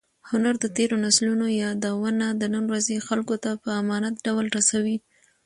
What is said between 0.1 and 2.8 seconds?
هنر د تېرو نسلونو یادونه د نن